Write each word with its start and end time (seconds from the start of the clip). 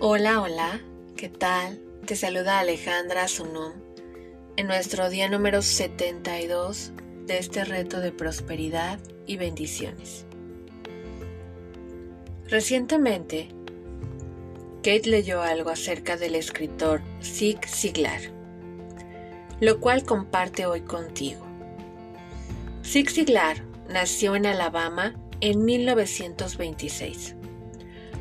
Hola, 0.00 0.40
hola, 0.40 0.80
¿qué 1.16 1.28
tal? 1.28 1.80
Te 2.06 2.14
saluda 2.14 2.60
Alejandra 2.60 3.26
Sunum 3.26 3.72
en 4.56 4.68
nuestro 4.68 5.10
día 5.10 5.28
número 5.28 5.60
72 5.60 6.92
de 7.26 7.38
este 7.38 7.64
reto 7.64 7.98
de 7.98 8.12
prosperidad 8.12 9.00
y 9.26 9.38
bendiciones. 9.38 10.24
Recientemente, 12.46 13.48
Kate 14.84 15.08
leyó 15.10 15.42
algo 15.42 15.70
acerca 15.70 16.16
del 16.16 16.36
escritor 16.36 17.02
Zig 17.20 17.58
Ziglar, 17.66 18.20
lo 19.58 19.80
cual 19.80 20.04
comparte 20.04 20.66
hoy 20.66 20.82
contigo. 20.82 21.44
Zig 22.84 23.10
Ziglar 23.10 23.64
nació 23.88 24.36
en 24.36 24.46
Alabama 24.46 25.16
en 25.40 25.64
1926, 25.64 27.34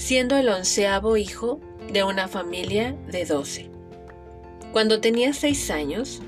siendo 0.00 0.38
el 0.38 0.48
onceavo 0.48 1.18
hijo 1.18 1.60
de 1.92 2.04
una 2.04 2.26
familia 2.26 2.96
de 3.08 3.26
doce. 3.26 3.70
Cuando 4.72 5.02
tenía 5.02 5.34
seis 5.34 5.70
años, 5.70 6.22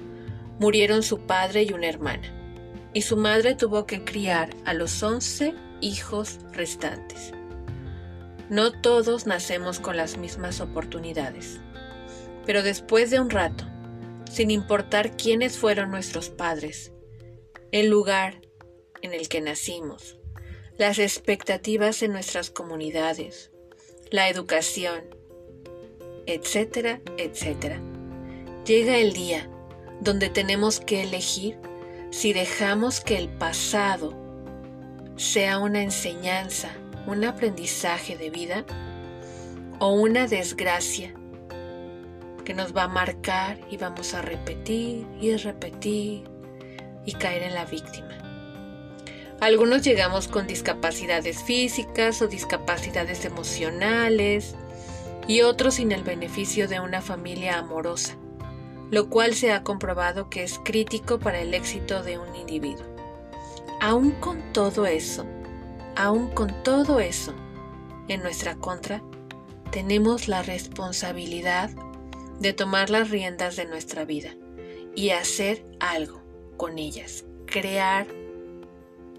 murieron 0.59 1.03
su 1.03 1.21
padre 1.21 1.63
y 1.63 1.73
una 1.73 1.89
hermana, 1.89 2.35
y 2.93 3.01
su 3.01 3.17
madre 3.17 3.55
tuvo 3.55 3.87
que 3.87 4.05
criar 4.05 4.51
a 4.67 4.75
los 4.75 5.03
once 5.03 5.55
hijos 5.81 6.39
restantes. 6.53 7.33
No 8.51 8.79
todos 8.79 9.27
nacemos 9.27 9.81
con 9.81 9.97
las 9.97 10.19
mismas 10.19 10.61
oportunidades, 10.61 11.59
pero 12.45 12.63
después 12.63 13.11
de 13.11 13.21
un 13.21 13.31
rato, 13.31 13.65
sin 14.31 14.51
importar 14.51 15.17
quiénes 15.17 15.57
fueron 15.57 15.91
nuestros 15.91 16.29
padres, 16.29 16.93
el 17.73 17.89
lugar 17.89 18.43
en 19.01 19.15
el 19.15 19.31
que 19.31 19.41
nacimos, 19.41 20.19
las 20.77 20.99
expectativas 20.99 22.03
en 22.03 22.13
nuestras 22.13 22.51
comunidades, 22.51 23.52
la 24.13 24.29
educación, 24.29 25.03
etcétera, 26.27 27.01
etcétera. 27.17 27.81
Llega 28.67 28.99
el 28.99 29.15
día 29.15 29.49
donde 30.01 30.29
tenemos 30.29 30.81
que 30.81 31.03
elegir 31.03 31.59
si 32.11 32.35
dejamos 32.35 33.01
que 33.01 33.17
el 33.17 33.31
pasado 33.31 34.15
sea 35.17 35.59
una 35.59 35.83
enseñanza, 35.83 36.69
un 37.07 37.25
aprendizaje 37.25 38.17
de 38.19 38.29
vida 38.29 38.67
o 39.79 39.95
una 39.95 40.29
desgracia 40.29 41.15
que 42.45 42.53
nos 42.53 42.77
va 42.77 42.85
a 42.85 42.89
marcar 42.89 43.59
y 43.71 43.79
vamos 43.79 44.13
a 44.13 44.21
repetir 44.21 45.07
y 45.23 45.35
repetir 45.37 46.25
y 47.07 47.13
caer 47.15 47.45
en 47.45 47.55
la 47.55 47.65
víctima. 47.65 48.32
Algunos 49.43 49.83
llegamos 49.83 50.29
con 50.29 50.47
discapacidades 50.47 51.43
físicas 51.43 52.23
o 52.23 52.29
discapacidades 52.29 53.25
emocionales 53.25 54.55
y 55.27 55.41
otros 55.41 55.75
sin 55.75 55.91
el 55.91 56.05
beneficio 56.05 56.69
de 56.69 56.79
una 56.79 57.03
familia 57.03 57.59
amorosa, 57.59 58.15
lo 58.93 59.11
cual 59.11 59.35
se 59.35 59.51
ha 59.51 59.65
comprobado 59.65 60.31
que 60.31 60.45
es 60.45 60.61
crítico 60.61 61.19
para 61.19 61.41
el 61.41 61.55
éxito 61.55 62.05
de 62.05 62.19
un 62.19 62.37
individuo. 62.37 62.87
Aún 63.81 64.13
con 64.13 64.53
todo 64.53 64.87
eso, 64.87 65.27
aún 65.97 66.29
con 66.31 66.63
todo 66.63 67.01
eso 67.01 67.35
en 68.07 68.23
nuestra 68.23 68.55
contra, 68.55 69.03
tenemos 69.73 70.29
la 70.29 70.45
responsabilidad 70.45 71.69
de 72.39 72.53
tomar 72.53 72.91
las 72.91 73.11
riendas 73.11 73.57
de 73.57 73.65
nuestra 73.65 74.05
vida 74.05 74.37
y 74.95 75.11
hacer 75.11 75.67
algo 75.81 76.23
con 76.57 76.79
ellas, 76.79 77.25
crear 77.47 78.07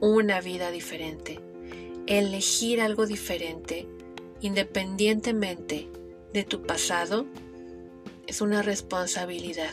una 0.03 0.41
vida 0.41 0.69
diferente, 0.69 1.39
elegir 2.07 2.81
algo 2.81 3.05
diferente 3.05 3.87
independientemente 4.41 5.87
de 6.33 6.43
tu 6.43 6.61
pasado 6.63 7.25
es 8.27 8.41
una 8.41 8.63
responsabilidad 8.63 9.71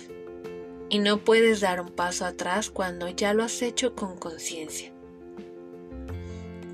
y 0.88 1.00
no 1.00 1.24
puedes 1.24 1.58
dar 1.58 1.80
un 1.80 1.88
paso 1.88 2.26
atrás 2.26 2.70
cuando 2.70 3.08
ya 3.08 3.34
lo 3.34 3.42
has 3.42 3.60
hecho 3.60 3.96
con 3.96 4.16
conciencia. 4.16 4.92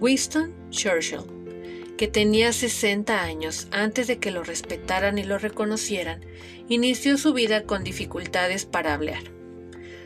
Winston 0.01 0.53
Churchill, 0.69 1.25
que 1.97 2.09
tenía 2.09 2.53
60 2.53 3.23
años 3.23 3.69
antes 3.71 4.07
de 4.07 4.19
que 4.19 4.33
lo 4.33 4.45
respetaran 4.45 5.17
y 5.17 5.25
lo 5.25 5.39
reconocieran, 5.39 6.21
inició 6.69 7.17
su 7.17 7.33
vida 7.33 7.63
con 7.63 7.85
dificultades 7.85 8.67
para 8.67 8.93
hablar. 8.93 9.23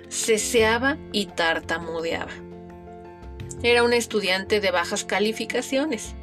Ceseaba 0.09 0.99
y 1.11 1.27
tartamudeaba. 1.27 2.50
Era 3.63 3.83
un 3.83 3.93
estudiante 3.93 4.61
de 4.61 4.71
bajas 4.71 5.05
calificaciones, 5.05 6.15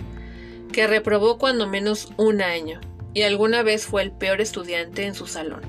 que 0.72 0.88
reprobó 0.88 1.38
cuando 1.38 1.68
menos 1.68 2.12
un 2.18 2.42
año 2.42 2.82
y 3.14 3.24
alguna 3.24 3.64
vez 3.64 3.86
fue 3.86 4.04
el 4.04 4.12
peor 4.12 4.42
estudiante 4.42 5.06
en 5.06 5.16
su 5.16 5.28
salón. 5.28 5.62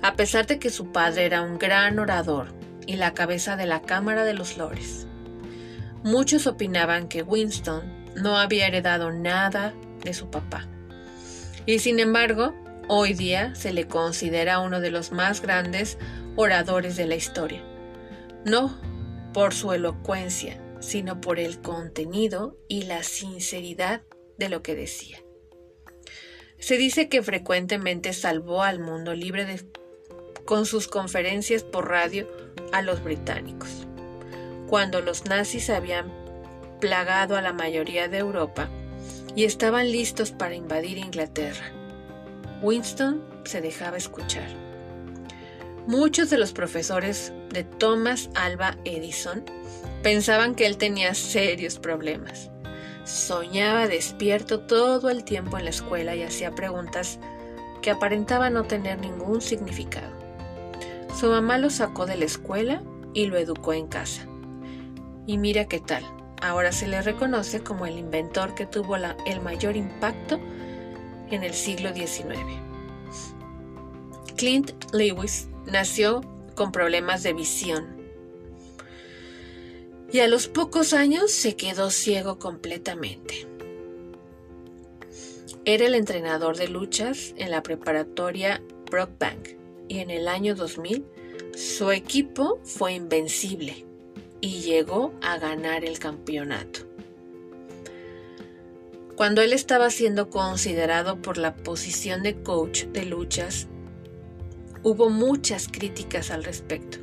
A 0.00 0.14
pesar 0.14 0.46
de 0.46 0.58
que 0.58 0.70
su 0.70 0.92
padre 0.92 1.24
era 1.24 1.42
un 1.42 1.58
gran 1.58 1.98
orador 1.98 2.54
y 2.86 2.96
la 2.96 3.14
cabeza 3.14 3.56
de 3.56 3.66
la 3.66 3.82
Cámara 3.82 4.24
de 4.24 4.34
los 4.34 4.56
Lores. 4.58 5.06
Muchos 6.02 6.46
opinaban 6.46 7.08
que 7.08 7.22
Winston 7.22 7.82
no 8.16 8.36
había 8.36 8.66
heredado 8.66 9.12
nada 9.12 9.74
de 10.02 10.14
su 10.14 10.30
papá. 10.30 10.66
Y 11.64 11.78
sin 11.78 12.00
embargo, 12.00 12.54
hoy 12.88 13.14
día 13.14 13.54
se 13.54 13.72
le 13.72 13.86
considera 13.86 14.58
uno 14.58 14.80
de 14.80 14.90
los 14.90 15.12
más 15.12 15.40
grandes 15.42 15.98
oradores 16.36 16.96
de 16.96 17.06
la 17.06 17.14
historia. 17.14 17.62
No 18.44 18.76
por 19.32 19.54
su 19.54 19.72
elocuencia, 19.72 20.61
sino 20.82 21.20
por 21.20 21.38
el 21.38 21.60
contenido 21.60 22.58
y 22.68 22.82
la 22.82 23.02
sinceridad 23.02 24.02
de 24.36 24.48
lo 24.48 24.62
que 24.62 24.74
decía. 24.74 25.22
Se 26.58 26.76
dice 26.76 27.08
que 27.08 27.22
frecuentemente 27.22 28.12
salvó 28.12 28.62
al 28.62 28.78
mundo 28.78 29.14
libre 29.14 29.44
de, 29.44 29.64
con 30.44 30.66
sus 30.66 30.88
conferencias 30.88 31.62
por 31.64 31.88
radio 31.88 32.28
a 32.72 32.82
los 32.82 33.02
británicos. 33.02 33.86
Cuando 34.68 35.00
los 35.00 35.24
nazis 35.26 35.70
habían 35.70 36.12
plagado 36.80 37.36
a 37.36 37.42
la 37.42 37.52
mayoría 37.52 38.08
de 38.08 38.18
Europa 38.18 38.68
y 39.34 39.44
estaban 39.44 39.90
listos 39.90 40.32
para 40.32 40.54
invadir 40.54 40.98
Inglaterra, 40.98 41.72
Winston 42.62 43.22
se 43.44 43.60
dejaba 43.60 43.96
escuchar. 43.96 44.48
Muchos 45.86 46.30
de 46.30 46.38
los 46.38 46.52
profesores 46.52 47.32
de 47.50 47.64
Thomas 47.64 48.30
Alba 48.34 48.76
Edison 48.84 49.44
Pensaban 50.02 50.56
que 50.56 50.66
él 50.66 50.78
tenía 50.78 51.14
serios 51.14 51.78
problemas. 51.78 52.50
Soñaba 53.04 53.86
despierto 53.86 54.60
todo 54.60 55.10
el 55.10 55.24
tiempo 55.24 55.58
en 55.58 55.64
la 55.64 55.70
escuela 55.70 56.16
y 56.16 56.22
hacía 56.22 56.54
preguntas 56.54 57.20
que 57.82 57.90
aparentaban 57.90 58.54
no 58.54 58.64
tener 58.64 58.98
ningún 58.98 59.40
significado. 59.40 60.12
Su 61.18 61.28
mamá 61.28 61.58
lo 61.58 61.70
sacó 61.70 62.06
de 62.06 62.16
la 62.16 62.24
escuela 62.24 62.82
y 63.14 63.26
lo 63.26 63.36
educó 63.36 63.74
en 63.74 63.86
casa. 63.86 64.26
Y 65.26 65.38
mira 65.38 65.66
qué 65.66 65.78
tal, 65.78 66.02
ahora 66.40 66.72
se 66.72 66.88
le 66.88 67.00
reconoce 67.00 67.62
como 67.62 67.86
el 67.86 67.98
inventor 67.98 68.54
que 68.54 68.66
tuvo 68.66 68.96
el 68.96 69.40
mayor 69.40 69.76
impacto 69.76 70.40
en 71.30 71.44
el 71.44 71.54
siglo 71.54 71.94
XIX. 71.94 72.40
Clint 74.36 74.72
Lewis 74.92 75.48
nació 75.66 76.22
con 76.56 76.72
problemas 76.72 77.22
de 77.22 77.32
visión 77.34 78.01
y 80.12 80.20
a 80.20 80.28
los 80.28 80.46
pocos 80.46 80.92
años 80.92 81.30
se 81.30 81.56
quedó 81.56 81.90
ciego 81.90 82.38
completamente. 82.38 83.46
Era 85.64 85.86
el 85.86 85.94
entrenador 85.94 86.58
de 86.58 86.68
luchas 86.68 87.34
en 87.38 87.50
la 87.50 87.62
preparatoria 87.62 88.62
Brockbank 88.90 89.56
y 89.88 90.00
en 90.00 90.10
el 90.10 90.28
año 90.28 90.54
2000 90.54 91.06
su 91.56 91.90
equipo 91.90 92.60
fue 92.62 92.92
invencible 92.92 93.86
y 94.42 94.60
llegó 94.60 95.14
a 95.22 95.38
ganar 95.38 95.84
el 95.84 95.98
campeonato. 95.98 96.80
Cuando 99.16 99.40
él 99.40 99.52
estaba 99.52 99.88
siendo 99.88 100.28
considerado 100.28 101.22
por 101.22 101.38
la 101.38 101.54
posición 101.54 102.22
de 102.22 102.42
coach 102.42 102.84
de 102.86 103.04
luchas, 103.06 103.68
hubo 104.82 105.08
muchas 105.08 105.68
críticas 105.68 106.30
al 106.30 106.44
respecto. 106.44 106.98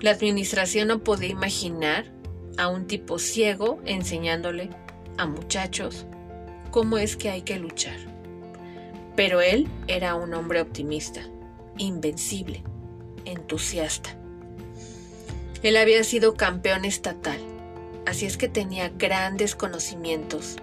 La 0.00 0.12
administración 0.12 0.88
no 0.88 1.02
podía 1.02 1.30
imaginar 1.30 2.21
a 2.56 2.68
un 2.68 2.86
tipo 2.86 3.18
ciego 3.18 3.80
enseñándole 3.84 4.70
a 5.18 5.26
muchachos 5.26 6.06
cómo 6.70 6.98
es 6.98 7.16
que 7.16 7.30
hay 7.30 7.42
que 7.42 7.58
luchar. 7.58 7.96
Pero 9.16 9.40
él 9.40 9.68
era 9.88 10.14
un 10.14 10.32
hombre 10.34 10.60
optimista, 10.60 11.22
invencible, 11.78 12.62
entusiasta. 13.24 14.16
Él 15.62 15.76
había 15.76 16.02
sido 16.02 16.34
campeón 16.34 16.84
estatal, 16.84 17.38
así 18.06 18.26
es 18.26 18.36
que 18.36 18.48
tenía 18.48 18.88
grandes 18.88 19.54
conocimientos 19.54 20.56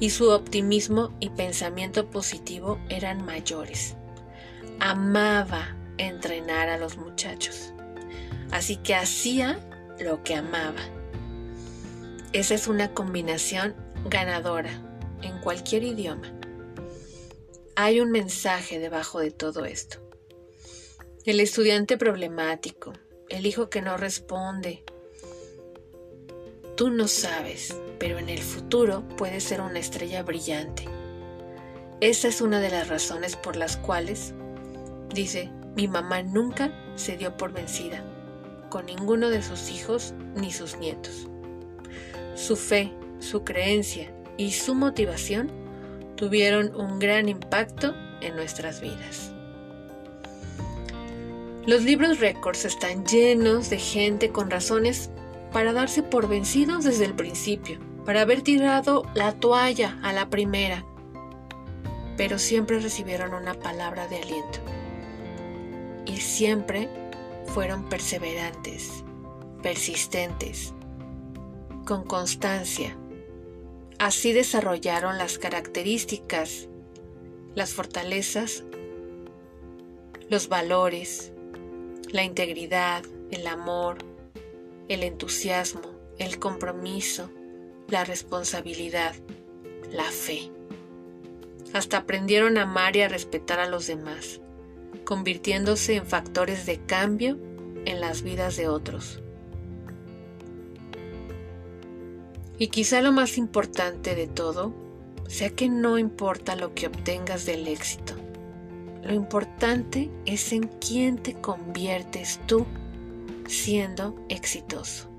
y 0.00 0.10
su 0.10 0.30
optimismo 0.30 1.12
y 1.18 1.30
pensamiento 1.30 2.08
positivo 2.10 2.78
eran 2.88 3.24
mayores. 3.24 3.96
Amaba 4.80 5.76
entrenar 5.98 6.68
a 6.68 6.78
los 6.78 6.98
muchachos, 6.98 7.72
así 8.50 8.76
que 8.76 8.94
hacía 8.94 9.58
lo 9.98 10.22
que 10.22 10.34
amaba 10.34 10.82
esa 12.34 12.54
es 12.54 12.66
una 12.66 12.92
combinación 12.92 13.76
ganadora 14.06 14.82
en 15.22 15.38
cualquier 15.38 15.84
idioma. 15.84 16.34
hay 17.76 18.00
un 18.00 18.10
mensaje 18.10 18.80
debajo 18.80 19.20
de 19.20 19.30
todo 19.30 19.64
esto. 19.64 19.98
El 21.24 21.38
estudiante 21.38 21.96
problemático, 21.96 22.92
el 23.28 23.46
hijo 23.46 23.70
que 23.70 23.82
no 23.82 23.96
responde. 23.96 24.84
Tú 26.76 26.90
no 26.90 27.06
sabes, 27.06 27.76
pero 28.00 28.18
en 28.18 28.28
el 28.28 28.40
futuro 28.40 29.06
puedes 29.16 29.44
ser 29.44 29.60
una 29.60 29.78
estrella 29.78 30.24
brillante. 30.24 30.88
Esa 32.00 32.26
es 32.26 32.40
una 32.40 32.58
de 32.58 32.70
las 32.70 32.88
razones 32.88 33.36
por 33.36 33.54
las 33.54 33.76
cuales, 33.76 34.34
dice, 35.14 35.52
mi 35.76 35.86
mamá 35.86 36.22
nunca 36.22 36.72
se 36.96 37.16
dio 37.16 37.36
por 37.36 37.52
vencida 37.52 38.04
con 38.70 38.86
ninguno 38.86 39.30
de 39.30 39.40
sus 39.40 39.70
hijos 39.70 40.14
ni 40.34 40.50
sus 40.50 40.76
nietos. 40.78 41.28
Su 42.34 42.56
fe, 42.56 42.92
su 43.20 43.44
creencia 43.44 44.12
y 44.36 44.52
su 44.52 44.74
motivación 44.74 45.50
tuvieron 46.16 46.74
un 46.74 46.98
gran 46.98 47.28
impacto 47.28 47.94
en 48.20 48.36
nuestras 48.36 48.80
vidas. 48.80 49.32
Los 51.66 51.82
libros 51.82 52.20
récords 52.20 52.64
están 52.64 53.06
llenos 53.06 53.70
de 53.70 53.78
gente 53.78 54.30
con 54.30 54.50
razones 54.50 55.10
para 55.52 55.72
darse 55.72 56.02
por 56.02 56.28
vencidos 56.28 56.84
desde 56.84 57.06
el 57.06 57.14
principio, 57.14 57.78
para 58.04 58.22
haber 58.22 58.42
tirado 58.42 59.04
la 59.14 59.32
toalla 59.32 59.98
a 60.02 60.12
la 60.12 60.28
primera, 60.28 60.84
pero 62.16 62.38
siempre 62.38 62.80
recibieron 62.80 63.32
una 63.32 63.54
palabra 63.54 64.08
de 64.08 64.16
aliento 64.18 64.58
y 66.04 66.18
siempre 66.18 66.88
fueron 67.46 67.88
perseverantes, 67.88 69.04
persistentes, 69.62 70.74
con 71.84 72.04
constancia. 72.04 72.96
Así 73.98 74.32
desarrollaron 74.32 75.18
las 75.18 75.38
características, 75.38 76.68
las 77.54 77.74
fortalezas, 77.74 78.64
los 80.28 80.48
valores, 80.48 81.32
la 82.10 82.24
integridad, 82.24 83.04
el 83.30 83.46
amor, 83.46 83.98
el 84.88 85.02
entusiasmo, 85.02 85.90
el 86.18 86.38
compromiso, 86.38 87.30
la 87.88 88.04
responsabilidad, 88.04 89.14
la 89.90 90.04
fe. 90.04 90.50
Hasta 91.72 91.98
aprendieron 91.98 92.58
a 92.58 92.62
amar 92.62 92.96
y 92.96 93.02
a 93.02 93.08
respetar 93.08 93.58
a 93.58 93.68
los 93.68 93.86
demás, 93.86 94.40
convirtiéndose 95.04 95.96
en 95.96 96.06
factores 96.06 96.66
de 96.66 96.78
cambio 96.84 97.38
en 97.84 98.00
las 98.00 98.22
vidas 98.22 98.56
de 98.56 98.68
otros. 98.68 99.23
Y 102.58 102.68
quizá 102.68 103.00
lo 103.00 103.12
más 103.12 103.36
importante 103.38 104.14
de 104.14 104.26
todo 104.26 104.72
sea 105.28 105.50
que 105.50 105.68
no 105.68 105.98
importa 105.98 106.54
lo 106.54 106.74
que 106.74 106.86
obtengas 106.86 107.46
del 107.46 107.66
éxito, 107.66 108.14
lo 109.02 109.12
importante 109.12 110.10
es 110.24 110.52
en 110.52 110.68
quién 110.80 111.18
te 111.18 111.34
conviertes 111.34 112.40
tú 112.46 112.64
siendo 113.46 114.16
exitoso. 114.30 115.10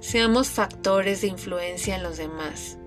Seamos 0.00 0.48
factores 0.48 1.20
de 1.20 1.28
influencia 1.28 1.94
en 1.94 2.02
los 2.02 2.16
demás. 2.16 2.78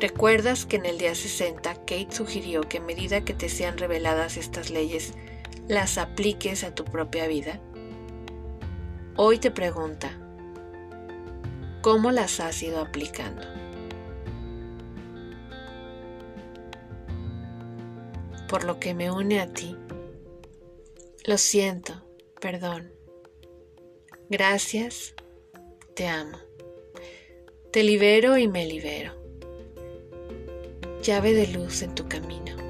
¿Recuerdas 0.00 0.66
que 0.66 0.76
en 0.76 0.86
el 0.86 0.98
día 0.98 1.14
60 1.14 1.74
Kate 1.74 2.08
sugirió 2.10 2.62
que 2.62 2.78
a 2.78 2.82
medida 2.82 3.24
que 3.24 3.34
te 3.34 3.48
sean 3.48 3.78
reveladas 3.78 4.36
estas 4.36 4.70
leyes, 4.70 5.12
las 5.68 5.98
apliques 5.98 6.64
a 6.64 6.74
tu 6.74 6.84
propia 6.84 7.26
vida? 7.26 7.60
Hoy 9.16 9.38
te 9.38 9.50
pregunta, 9.50 10.18
¿cómo 11.86 12.10
las 12.10 12.40
has 12.40 12.64
ido 12.64 12.80
aplicando? 12.80 13.46
por 18.48 18.64
lo 18.64 18.80
que 18.80 18.92
me 18.92 19.08
une 19.08 19.38
a 19.40 19.52
ti. 19.52 19.76
Lo 21.24 21.38
siento, 21.38 22.04
perdón. 22.40 22.92
Gracias, 24.28 25.14
te 25.94 26.08
amo. 26.08 26.38
Te 27.70 27.84
libero 27.84 28.36
y 28.36 28.48
me 28.48 28.66
libero. 28.66 29.12
Llave 31.02 31.34
de 31.34 31.46
luz 31.46 31.82
en 31.82 31.94
tu 31.94 32.08
camino. 32.08 32.65